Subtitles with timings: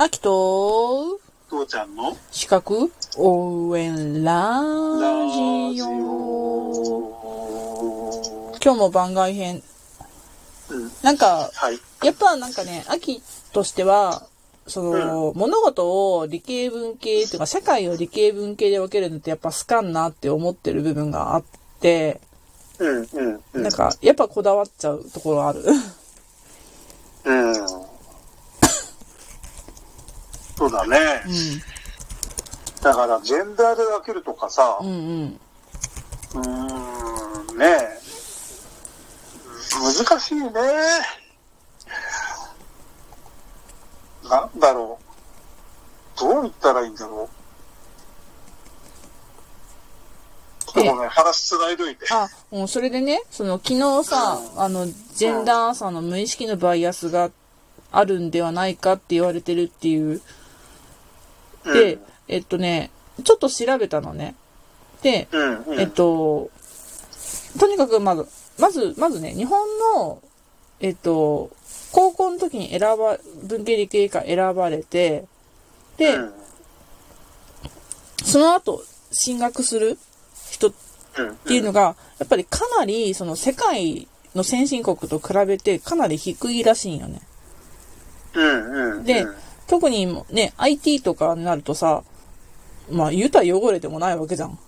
[0.00, 1.18] あきと、
[1.50, 2.16] 父ちゃんの？
[2.30, 4.62] 資格応援ラ
[5.00, 5.88] ラジジオ。
[7.80, 8.56] オ。
[8.62, 9.60] 今日も番外編。
[10.70, 11.80] うんなんか、はい。
[12.06, 13.20] やっぱなんかね、秋
[13.52, 14.22] としては、
[14.68, 21.44] その、物事を理系文系というか、社会を理系文系で分けるのってやっぱ好かんなって思ってる部分があっ
[21.80, 22.20] て、
[22.78, 23.62] うん、うん、うん。
[23.64, 25.64] なんか、やっぱこだわっちゃうところある。
[27.24, 27.88] うん。
[30.68, 31.22] そうだね。
[31.24, 34.84] うだから、ジェンダーで分けるとかさん。
[34.84, 35.40] う、んうん。
[36.34, 37.66] うーん、ね
[40.06, 40.50] 難しいね。
[44.28, 44.98] なんだろ
[46.16, 46.20] う。
[46.20, 47.38] どう言ったらいいんだろう。
[50.78, 52.06] えでもね、話つないどいて。
[52.12, 57.30] あ、もうそれでね、その昨日さ、あの、ジェンダーさの無意識のバイアスが
[57.90, 60.20] あるんではないかって言われてるっていう。
[61.64, 62.90] で、うんえっとね、
[63.24, 64.34] ちょっと調べたのね。
[65.02, 65.80] で、うん、うん。
[65.80, 66.50] えっと、
[67.58, 68.26] とにかくまず、
[68.58, 70.22] まず、まずね、日本の、
[70.80, 71.50] えっと、
[71.90, 75.24] 高校の時に選ば、文系理系科選ばれて、
[75.96, 76.32] で、うん、
[78.24, 79.98] その後、進学する
[80.50, 80.72] 人
[81.16, 81.30] うん。
[81.30, 87.22] っていうのが、やっぱりかなり、その世界の先進国と比べてかなり低いらしいんよね。
[88.34, 89.04] うん、うん。
[89.04, 92.02] でうん特にね、IT とかになるとさ、
[92.90, 94.58] まあ言うたら汚れてもないわけじゃん。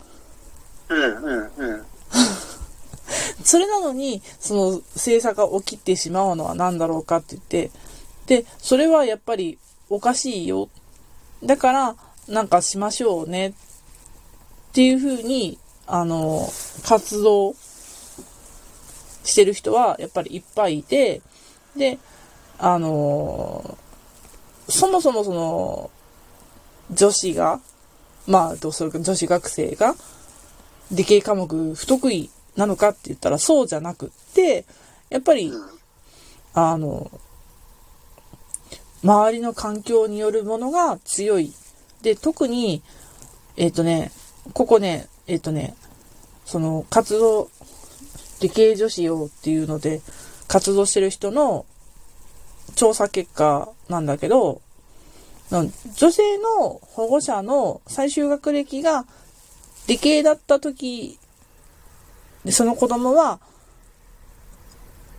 [0.89, 1.87] うん、うん、うん。
[3.43, 7.71] それなのに、その性差が起きてしまうのは何だろうかって言って、
[8.27, 10.69] で、それはやっぱりおかしいよ。
[11.43, 11.97] だから、
[12.29, 13.49] なんかしましょうね。
[13.49, 13.53] っ
[14.73, 16.47] ていうふうに、あの、
[16.85, 17.55] 活動
[19.25, 21.23] してる人はやっぱりいっぱいいて、
[21.77, 21.99] で、
[22.59, 23.79] あの、
[24.71, 25.91] そもそもその、
[26.93, 27.61] 女子が、
[28.27, 29.95] まあ、どうするか、女子学生が、
[30.91, 34.65] 理系科目不得意なのかって言ったらそうじゃなくって、
[35.09, 35.53] やっぱり、
[36.55, 37.11] あの、
[39.03, 41.53] 周りの環境によるものが強い。
[42.03, 42.83] で、特に、
[43.57, 44.11] えっ、とね、
[44.53, 45.75] ここね、えっ、とね、
[46.45, 47.49] その活動、
[48.41, 50.01] 理系女子用っていうので
[50.49, 51.67] 活動してる人の
[52.75, 54.61] 調査結果なんだけど、
[55.51, 59.05] うん女性の保護者の最終学歴が
[59.89, 61.19] 理系だった時、
[62.45, 63.41] でその子供は、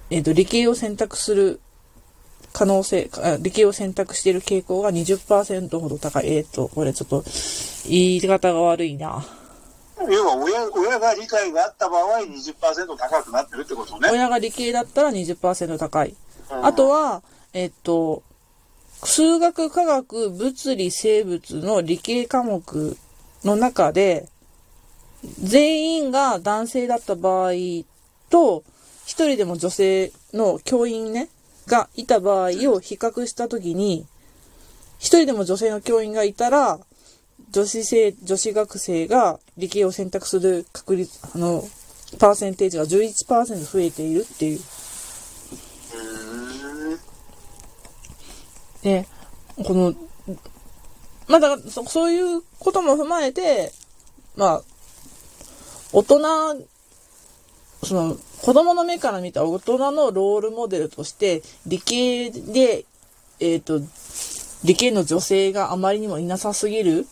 [0.09, 1.61] えっ、と、理系を選択する
[2.53, 6.33] 可能性、あ理系を選択している傾向が20%ほど高い。
[6.33, 7.23] えっ、と、これちょっと、
[7.87, 9.25] 言い方が悪いな。
[10.09, 14.09] 要は親、親が理解があった場合20%高くなってるってことね。
[14.11, 16.09] 親が理系だったら20%高い。
[16.09, 17.23] うんあとは、
[17.53, 18.23] えっと、
[19.03, 22.97] 数学、科学、物理、生物の理系科目
[23.43, 24.29] の中で、
[25.41, 27.51] 全員が男性だった場合
[28.29, 28.63] と、
[29.05, 31.29] 一人でも女性の教員ね、
[31.67, 34.05] がいた場合を比較したときに、
[34.97, 36.79] 一人でも女性の教員がいたら、
[37.51, 41.63] 女子生、女子学生が理系を選択する確率、あの、
[42.19, 44.59] パーセンテージが11%増えているっていう。
[44.59, 46.99] うーん
[48.83, 49.07] で、
[49.63, 49.93] この、
[51.27, 53.71] まあだからそ、そういうことも踏まえて、
[54.35, 54.61] まあ、
[55.93, 56.19] 大人、
[57.83, 62.85] その、子供の目から見た大人のロールモデルとして、理系で、
[63.39, 63.81] えっ、と、
[64.63, 67.07] 理系の女性があまりにもいなさすぎる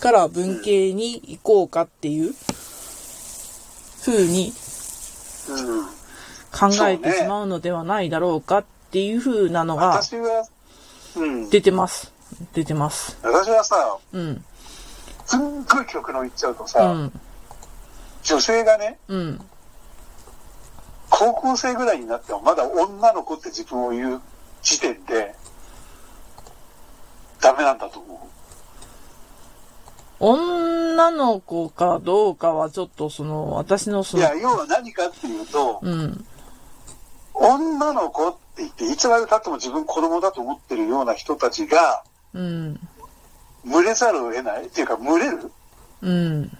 [0.00, 2.34] から文系に行こうかっていう
[4.02, 4.52] 風に
[5.48, 6.00] うん。
[6.52, 10.00] 考えてしまうのではないだろうかっていう風なのが
[11.16, 11.50] うん。
[11.50, 12.12] 出てます。
[12.52, 13.18] 出てます。
[13.22, 14.44] 私はさ、うん。
[15.26, 17.12] すんごい極論言っちゃうとうさ、ん。
[18.22, 19.40] 女性がね、うん。
[21.08, 24.20] 高校生ぐらいになってもまだ女の子って自分を言う
[24.62, 25.34] 時点で、
[27.40, 28.30] ダメなんだと思
[30.20, 34.04] 女の子かどうかはちょっとその、私のう。
[34.04, 36.24] そのいや、、要は何かっていうと、うん。
[37.32, 38.34] 女の子っ
[38.68, 42.04] て言って、いつまで経っても自分子供だと思ってるような人たちが、
[42.34, 42.80] うん。
[43.64, 45.52] 群れざるを得ないっていうか、群れる？
[46.02, 46.58] うん。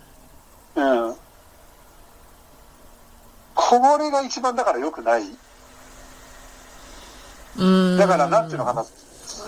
[0.77, 1.17] うん。
[3.55, 5.25] これが一番だから良くない。
[7.57, 7.99] うん。
[7.99, 8.85] だから、なんていうのかな。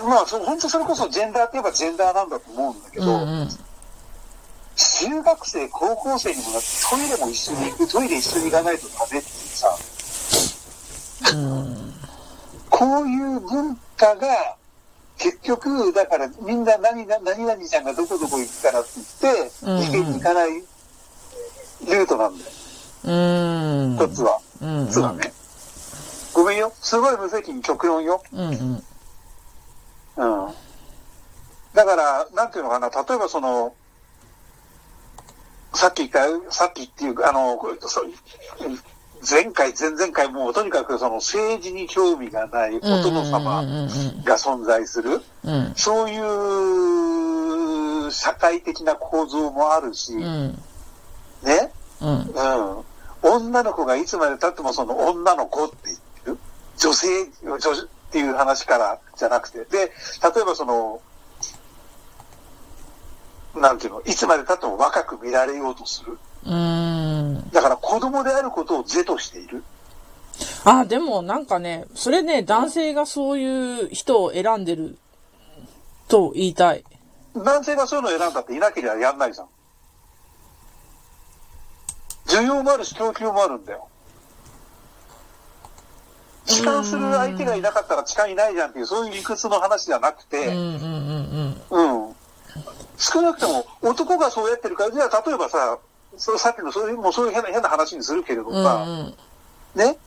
[0.07, 3.11] まあ、そ本当それこそジェンダーって言えばジェンダーなんだと思うんだけど、うん
[3.41, 3.49] うん。
[4.75, 9.77] 中学生、高校生にもなってトイレも一緒に行く、トイレ一緒に行かないとダメっていうさ、
[11.35, 11.72] うん。
[12.83, 14.57] こういう文化が
[15.17, 18.89] 結局、だからみんな何々何々ちゃんがどこどこ行くからって
[19.21, 19.49] 言って、
[19.85, 22.51] 事件に行かないルートなんだよ、
[23.05, 23.95] うーん。
[23.95, 24.37] 一つは。
[24.61, 24.89] うんうん。
[24.89, 25.31] つはね。
[26.33, 26.73] ごめんよ。
[26.81, 28.21] すごい無責任極論よ。
[28.33, 28.83] うんうん。
[30.17, 30.53] うん。
[31.73, 33.73] だから、なんていうのかな、例えばその、
[35.73, 38.11] さっき言った、さっきっていうか、あの、これそう
[39.29, 43.63] 前回、前々回、もうとにかくその政治に興味がないお殿様
[44.23, 45.73] が存在する、うん。
[45.75, 50.21] そういう社会的な構造もあるし、うん。
[51.43, 51.71] ね、
[52.01, 52.09] うん。
[52.09, 52.83] うん。
[53.21, 56.37] 女の子がいつまで経ってもその女の子って言ってる？
[56.77, 57.07] 女性、
[57.43, 57.59] 女っ
[58.11, 59.59] ていう話からじゃなくて。
[59.59, 59.87] で、例
[60.41, 61.01] えばその、
[63.55, 66.17] なんていうの、いつまで経っても若く見られようとする。
[66.45, 66.92] うーん。
[67.53, 69.63] だから子供であることを是としている。
[70.65, 74.97] あ、でもなんかね、それね、男性がそういう人を選んでる
[76.07, 76.83] と言いたい。
[77.35, 79.47] 男性がそういうのを選んだっていなければやんないじゃん。
[82.25, 83.87] 需要もあるし供給もあるんだよ。
[86.45, 92.07] 痴漢する相手がいなかったら痴漢いないじゃんっていう、そういう理屈の話じゃなくて、うんうんうんうん。
[92.07, 92.15] うん。
[92.97, 95.77] 少なくとも男がそうやってるから、じゃあ例えばさ、
[96.17, 99.97] そのさっきのそういう、もうそういう変な変な話にするけれどうんさ、うんね、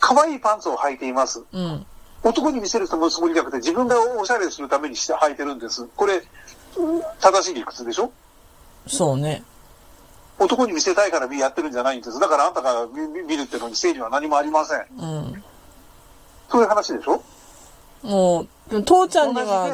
[0.00, 1.44] 可愛いパンツを履いています。
[1.52, 1.86] うん。
[2.24, 5.86] 男に見せるつもりじゃなくて自分がおしゃれするためにして履いてるんです。
[5.96, 6.22] これ、
[7.20, 8.12] 正しい理屈でしょ？
[8.86, 9.42] そうね。
[10.38, 12.18] 男に見せたいからやってるんじゃないんです。
[12.18, 14.86] だからあんたが見るってのに正義は何もありません。
[14.98, 15.44] うん。
[16.50, 17.22] そういう話でしょ？
[18.02, 19.68] もう、父ちゃんには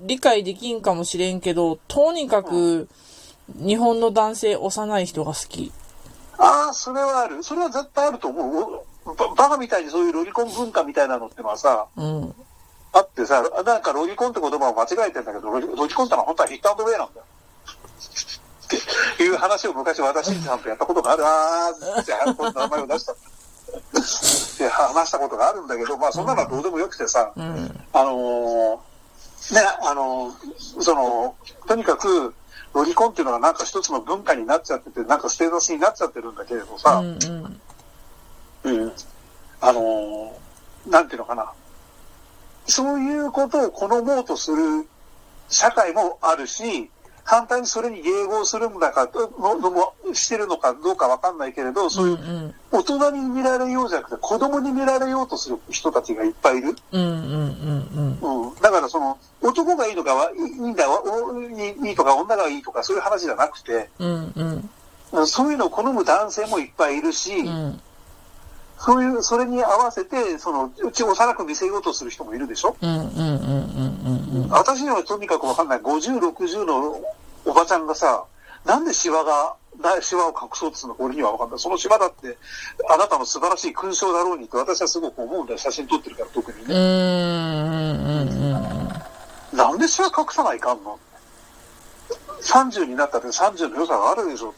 [0.00, 2.88] 理解できんかもしれんけど、とにかく、
[3.48, 5.72] 日本の男性幼い人が好き。
[6.38, 7.42] ああ、それはある。
[7.42, 8.82] それは絶対あると思う。
[9.04, 12.34] ばバカみたいにそういうロリコン文化みたいなのってのはさ、うん。
[12.92, 17.26] あってさ、なんかロリコンって言葉を間違えてんだけど、ロリロリコンってのは本当はヒットアンドウェイなんだよ。
[19.14, 21.26] っていう話を昔私さんとやったことがある。
[21.26, 23.12] あーってこの名前を出した。
[23.12, 23.16] っ
[24.58, 27.80] て話したことがあるんだけど、まあそんなのはどうでもよくてさ、うん。
[27.92, 31.34] あのーね、あのーその、
[31.66, 32.34] とにかく、
[32.74, 37.18] ロリコンっていうのがなんか一つの文化になっちゃってて、なんかステータスになっちゃってるんだけれどうさ、ん
[38.64, 38.80] うん。
[38.84, 38.92] うん。
[39.60, 40.42] あのー
[40.90, 41.52] なんていうのかな。
[42.66, 44.86] そういうことを好もうとする
[45.48, 46.90] 社会もあるし、
[47.24, 49.08] 反対にそれに迎合するんだか、
[49.38, 56.76] ののもしてるのかどうかわかんないけれど、そういううん大人に見られようじゃなくて子供に見られようとする人たちがいっぱいいる。
[56.92, 58.54] うんうんうんうん。
[58.56, 60.88] だからその、男がいいのかはいいんだい
[61.84, 64.70] いいいとか女がいいとかそういう話じゃなくて、うんうん。
[65.12, 67.80] うんそういうのを好む男性もいっぱいいるし、うん。
[68.78, 72.74] そういう、それに合わせて、その、うち幼く見せようとする人もいるでしょ？
[72.80, 73.28] うんうんうんうんう
[74.14, 75.80] ん私にはとにかくわかんない。
[75.80, 77.00] 50、60の
[77.44, 78.24] おばちゃんがさ、
[78.64, 81.58] なんでシワが、なシワを隠そうとするのか俺にはわかんない。
[81.58, 82.38] そのシワだって、
[82.88, 85.58] あなたの素晴らしい勲章だろうにって私はすごく思うんだよ。
[85.58, 86.64] 写真撮ってるから特にね。
[86.68, 86.80] うんう
[87.84, 88.92] んうんうん
[89.56, 90.98] なんでシワ隠さないかんの
[92.40, 94.54] ?30 になったって30の良さがあるでしょ。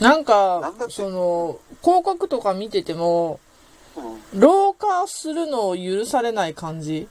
[0.00, 3.40] なんかなんその広告とか見てても
[3.96, 4.40] うん。
[4.40, 7.08] 老化するのを許されない感じ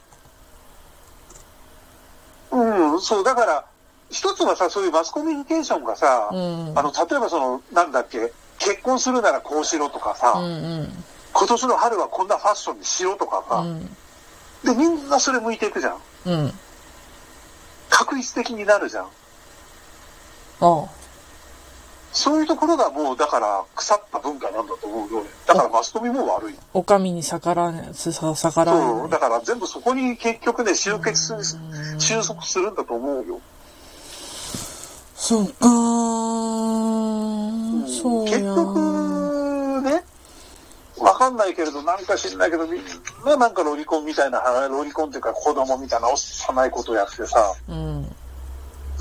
[2.98, 3.64] うん、そう、だから、
[4.10, 6.72] 一つはさ、そういうマスコミュニケーションがさ、うん。
[6.78, 10.48] あの、例えばその、なんだっけ、結婚するならこうしろとかさ、うんう
[10.84, 11.04] ん。
[11.32, 13.86] 今年の春はこんなファッションにしろとかさ、うん。
[14.64, 16.00] で、みんなそれ向いていくじゃん。
[16.26, 16.52] うん。
[17.90, 19.04] 確率的になるじゃん。
[20.60, 20.88] あ
[22.12, 25.18] そういうところがもう、だから、腐った文化なんだと思うよ。
[25.20, 26.54] 俺だからマスコミも悪い。
[26.72, 29.08] お上に逆らえさ逆らえそう。
[29.10, 33.40] だから全部そこに結局ね、集結する、収束するんだと思うよ。
[35.14, 35.68] そっかー
[38.02, 40.04] そう結や局、ね、
[40.98, 42.82] わかんないけれど、なんか知んないけど、みん
[43.24, 48.16] ななんかロリコンみたいな、ロリコンっていうか子供みたいな幼いことをやってさ、うん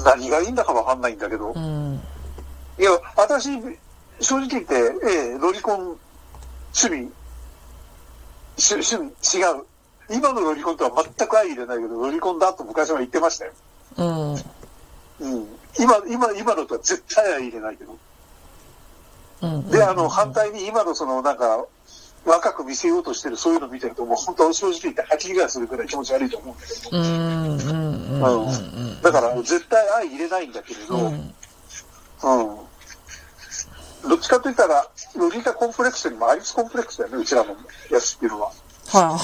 [0.04, 1.60] 何がいいんだかわかんないんだけどう。
[1.60, 2.00] ん
[2.80, 3.50] いや、私、
[4.20, 5.98] 正直言って、ええ、ロリコン、
[6.76, 7.12] 趣味、
[8.58, 9.66] 趣趣味、違う。
[10.10, 13.52] 今のロリコンとは全く相入れないけど、ロリコンだと昔は言ってましたよ。
[13.98, 15.48] うんうん。
[15.80, 17.98] 今、今、今のとは絶対相入れないけど。
[19.42, 21.66] うんで、あの、反対に今のその、なんか、
[22.26, 26.98] 若く見せようとしてるそういうの見てると、もう本当正直言って吐き気がするくらい気持ち悪いと思うんだけど。
[26.98, 31.34] うんうんうんうんうんだから、絶対相入れないんだけれど、ううんん。
[34.08, 37.56] どっちかと言ったら、ロリータコンプレックスよりもアリスコンプレックスだよね、うちらの
[37.92, 38.52] やつっていうのは。
[38.88, 39.20] は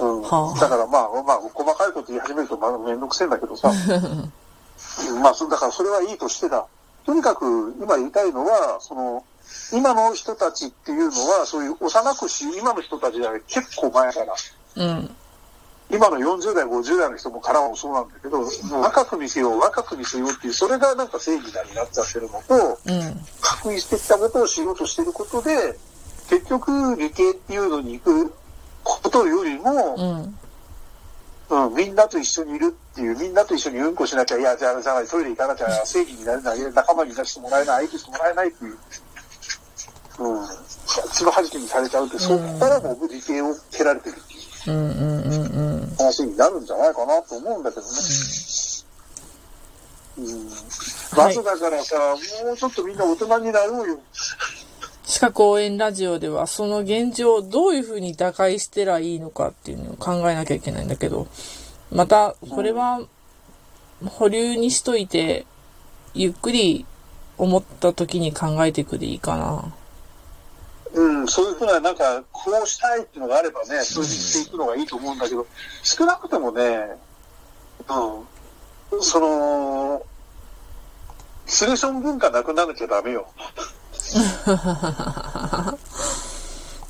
[0.00, 0.22] うん。
[0.22, 3.70] はあだからまあ、まあ、細かいこと言い始めるとまだめんどくせえんだけどさ。
[5.22, 6.64] まあ、そだからそれはいいとしてだ。
[7.04, 9.24] とにかく今言いたいのは、その、
[9.72, 14.34] 今の人たちっていうのは、そういう幼くし、今の人たちでは結構前から、
[14.76, 15.16] うん。
[15.90, 18.44] 今の40代、50代の人もからもそうなんだけど、
[18.80, 23.26] 若く見せよう、若く見せようっていう、それがなんか正義だになっちゃってるのと、うん。
[23.40, 25.76] 確認してきたことをしようとしてることで、
[26.28, 28.32] 結局理系っていうのに行く
[28.84, 29.96] ことよりも、
[31.50, 31.66] うん。
[31.66, 38.78] うん、みんなと一緒にいるっていう、みんなと一緒にうんこしなきゃ、いや、じゃあ、じゃあ、トイレ行かなきゃ、正義になれない、仲間になしてもらえない、相手してもらえないっていう、
[40.20, 40.46] うん、
[41.12, 44.90] 血の弾きにされちゃうって、そこからもう理系を蹴られてるっていううん。
[44.90, 45.22] うん。
[45.22, 45.42] うん。
[45.46, 45.69] うん。
[46.10, 47.88] 話になるんじゃないかなと思うんだけどね。
[50.18, 50.48] うん。
[51.16, 51.96] まずだからさ、
[52.44, 53.98] もうちょっとみんな大人になろうよ。
[55.04, 61.26] 歯科公園ラジオではその現状をどういうふうに打開してらいいのかっていうのを考えなきゃいけないんだけど、
[61.90, 63.02] また、これは
[64.04, 65.46] 保留にしといて、
[66.14, 66.86] ゆっくり
[67.38, 69.74] 思った時に考えていくでいいかな。
[70.92, 75.46] うん、そういうふうな、なんか、こうしたいっていうのがあればね、そういうしていくのがいいと思うんだけど、
[75.82, 76.96] 少なくともね、
[78.90, 80.02] うん、その、
[81.46, 83.28] スレーション文化なくならなきゃダメよ。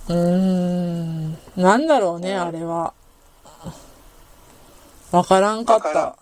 [0.08, 1.32] うーん。
[1.56, 2.94] なんだろうね、あれは。
[5.12, 6.16] わからんかった。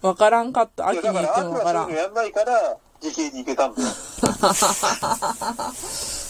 [0.00, 0.88] わからんかった。
[0.88, 1.90] 秋いやだから、に言ってもわからん。
[1.90, 3.88] やんないから、理系に行けたんだよ。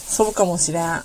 [0.09, 1.03] そうかもしれん。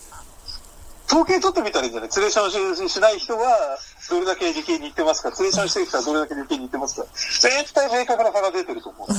[1.06, 2.10] 統計取ってみたらいいんじゃない？
[2.10, 3.78] ツレーションししない人は、
[4.10, 5.30] どれだけ理系に行ってますか？
[5.32, 7.06] ツレーションしてる人はどれだけ理系に行ってますか？
[7.12, 9.08] 絶対明確な差が出てると思う。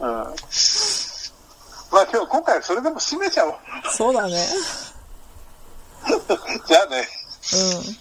[0.00, 0.34] うん。
[1.92, 3.54] まあ今日、今回はそれでも締めちゃおう。
[3.92, 4.48] そうだね。
[6.66, 7.08] じゃあね。
[7.52, 7.96] うん。